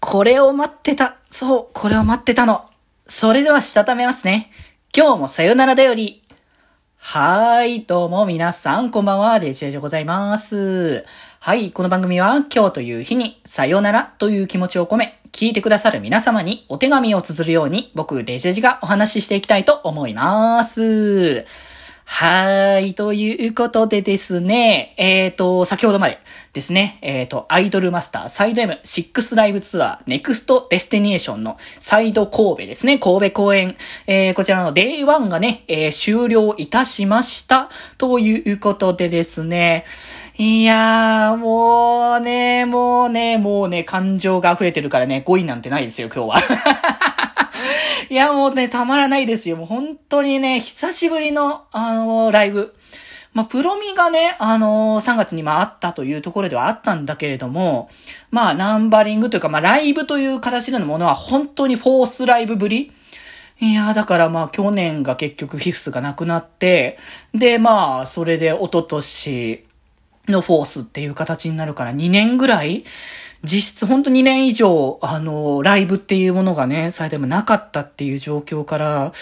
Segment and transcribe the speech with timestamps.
[0.00, 1.16] これを待ってた。
[1.30, 2.68] そう、これを待ってたの。
[3.06, 4.50] それではしたためますね。
[4.94, 6.22] 今日もさよならだより。
[6.98, 11.04] はーい、どうも皆さん、こんばんは、デジェジでございます。
[11.40, 21.46] はい、この番組は今日という日にさよならという気持ちを込め、聞いてくださる皆様にお手紙を綴るように僕、デジェジがお話ししていきたいと思います。
[22.08, 22.94] はい。
[22.94, 26.20] ということでですね、えっ、ー、と、先ほどまで
[26.52, 33.76] ですね、えっ、ー、と、アイドルマスターサイド M6 ライブツアーネクストデスティネーションのサイド神戸ですね、神戸公演、
[34.06, 37.70] えー、こちらの Day1 がね、えー、終了いたしました。
[37.98, 39.84] ということでですね、
[40.38, 46.36] いやー、もうね、もうね、もうね、感情が溢れてるからね、語彙なんてないですよ、今日は。
[48.08, 49.56] いや、もうね、たまらないですよ。
[49.56, 52.74] もう本当にね、久しぶりの、あのー、ライブ。
[53.34, 57.90] まあ、プロミがね、あのー、3月にまああったというところではあったんだけれども、
[58.30, 62.92] まあ、ナンバリングというか、まあ、ライブという形でのものは本当にフォースライブぶり
[63.58, 66.98] いや、だからまあ去年が結局フィフスがなくなって、
[67.34, 69.64] でまあそれで一昨年
[70.28, 72.84] のフォースっていう形になるから2年ぐらい
[73.42, 79.12] 実質ほんと2年以上、あの、ライブっていうものがね、されてもなかったっていう状況から、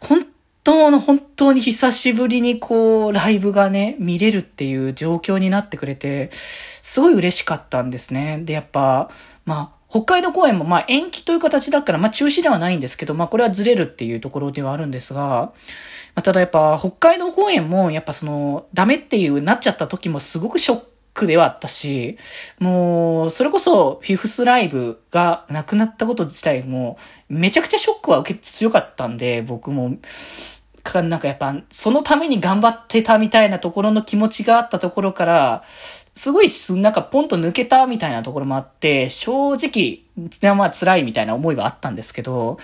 [0.00, 0.26] 本
[0.64, 6.30] 当の本当に久しぶりにこう、ライブがね、見れるっていう状況になってくれて、
[6.82, 8.40] すごい嬉しかったんですね。
[8.44, 9.10] で、やっぱ、
[9.44, 15.52] まあ、北海道公演もまあ延期という形だったら、まあ中止ではないんですけど、まあこれはずれるっていうところではあるんですが、
[16.16, 20.82] まあ、ただやっぱ北海道公演もやっぱそのダメっていうなっちゃった時もすごくショッ
[21.16, 22.18] クではあったし、
[22.60, 29.96] もう、それこそ、フィフスライブがなくなったこと自体も、めちゃくちゃショックは受け強かったんで、僕も、
[30.82, 35.64] か、なんかやっぱ、そのために頑張ってたみたいなところの気持ちがあったところから、
[36.14, 42.58] すごい、なんかポンと抜けたみたいなところもあって、正直、まあ辛いみたいな思いはあったんですけど、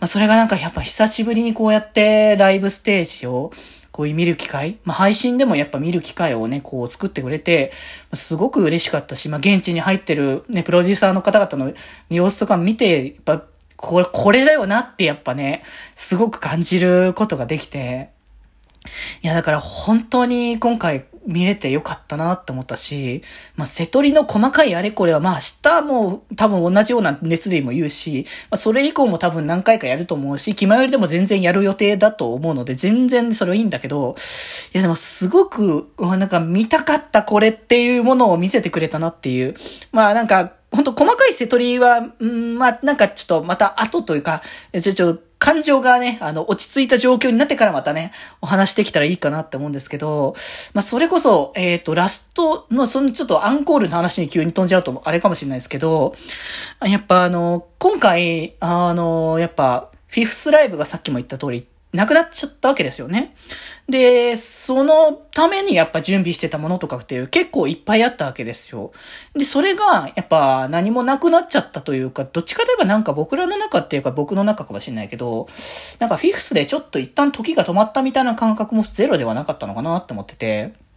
[0.00, 3.50] まあそれがなんかやっぱ久しぶりにこうやってライブステージを
[3.98, 7.72] こういう見る機会、まあ、配信でもやっぱ見る機会をね、こう作ってくれて、
[8.12, 11.74] すごく嬉しかったし、まあ、現地に入ってるね、プロデューサーの方々の
[12.08, 13.42] 様子とか見て、やっぱ、
[13.76, 15.64] これ、これだよなってやっぱね、
[15.96, 18.10] すごく感じることができて、
[19.24, 23.22] いや、だから本当に今回見れてよかったなって思ったし、
[23.54, 34.16] まあ、瀬戸りの細かいあれこれは、まあ、明日も多分同じような熱でも言うし、まあ、それ以降も多分何回かやると思うし、気前よりでも全然やる予定だと思うので、全然それはいいんだけど、
[34.72, 39.54] いや、でもすごく、なんか見たかったこれっていうものを見せてくれたなっていう。
[39.92, 44.42] まあ、なんか、ほんと細かい瀬戸りは、うん、まあ、なんかちょっとまた後というか、
[44.80, 50.34] ちょ、ちょ、感情がね、あの、落ち着いた状況になってからまたね、お話できたらいいかなって思うんですけど、
[50.74, 56.16] まあ、それこそ、えっ、ー、と、ラストの、そのちょっとアンコールの話に急に飛んじゃうと、あれかもしれないですけど、
[56.82, 63.34] やっぱあの、今回、あの、やっぱ、フィフスライブがさっきも言った通り、なくなっちゃったわけですよね。
[63.88, 68.92] で、そのためにやっぱ準備してたものとかっていう結構いっぱいあったわけですよ。
[69.34, 75.48] で、それがやっぱ何もなくなっちゃったというか、どっちかといえばなんか僕らの中っていうか僕の中かもしれないけど、
[75.98, 80.87] なんかフィフスでちょっと一旦時が止まったみたいな感覚もゼロではなかったのかなって思ってて。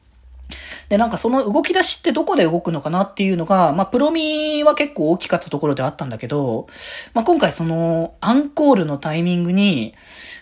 [0.91, 6.67] で、なんかその動き出しってどこで動くのかなっていうのが、まあ、プロミは結構大きかったところであったんだけど、
[7.13, 9.95] まあ、今回その、アンコールのタイミングに、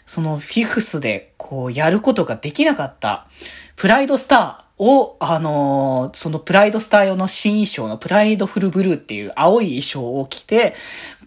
[0.07, 3.27] そのフィフスでこうやることができなかった、
[3.75, 10.73] プライドスターを、あのー、そのプライドスター用の新衣装のプライドフルブルーっていう青い衣装を着て、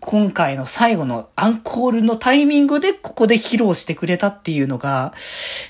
[0.00, 5.12] 今回の最後のアンコールのタイミングでここで披露してくれたっていうのが、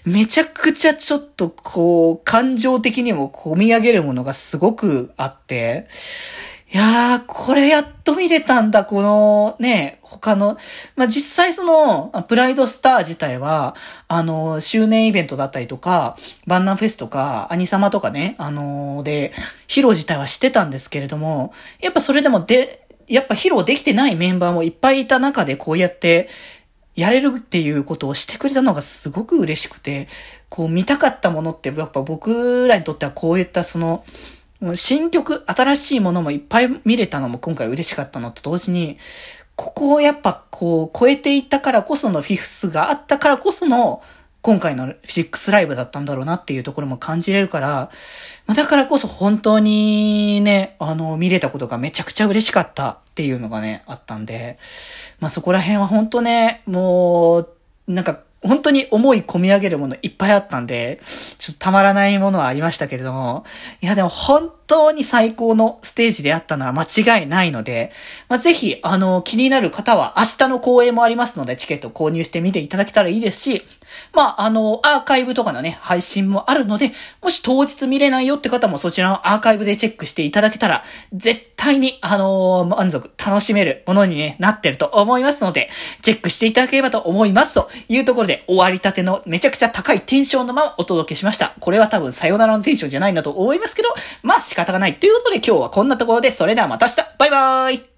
[0.05, 5.89] めちゃくちゃちょっとこう、感情的にも込み上げるものがすごくあって、
[6.73, 10.57] いやー、これやっと見れたんだ、このね、他の、
[10.97, 13.77] まあ、実際その、プライドスター自体は、
[14.09, 16.17] あの、周年イベントだったりとか、
[16.47, 19.35] バンナンフェスとか、アニサマとかね、あので、
[19.69, 26.31] 披露自体はしてたんですけれども、やっぱそれでもで、やっぱ披露できてないメンバーもいっぱいいた中でこうやって、
[26.95, 30.09] やれるっていうことをしてくれたのがすごく嬉しくて、
[30.49, 34.05] こう見たかったものってやっぱ僕らにとってはこういったその、
[34.75, 38.99] 新曲、新しいものもいっぱい見れたのも今回嬉しかったのと同時に、
[39.57, 44.03] ここをやっぱこう超えていったからこそのフィフスがあったからこその
[44.43, 47.91] 今回のフィックスライブだったんだろうなっていうところも感じれるから、
[48.55, 54.59] だからこそ本当にね、あの、見れたことがめちゃくちゃ嬉しかったっていうのがね、あったんで、
[55.21, 57.49] まあ、そこら辺は本当ね、もう、
[57.87, 58.22] なんか、
[58.73, 61.01] に思い込み上げるものいっぱいあったんで、
[61.39, 63.45] ちょっとたまらないものはありましたけれども、
[63.81, 67.93] いやでも本当に最高のステージであったのは間違いないので、
[68.29, 73.63] まあ、ぜひ、あの、気になる方は明日の公演もありますので、チケット購入してみていただけたらいいですし、
[74.13, 76.93] まあ、あの、アーカイブとかのね、配信もあるので、
[77.23, 85.71] もし当日見れないよって方もそちらのアーカイブでチェックしていただけたら、絶対に、あの満足、楽しめるものに、ね、なってると思いますので、
[86.01, 91.55] チェックしていただければと思いますというところで、終わりたてのめちゃくちゃ高いテンションのままお届けしました。
[91.61, 93.89] これは多分さよならのテンションじゃないんだと思いますけど、
[94.23, 94.99] まあ仕方がない。
[94.99, 96.97] ということで今日はこんなところで、それではまた明日。
[97.19, 97.92] バイバーイ。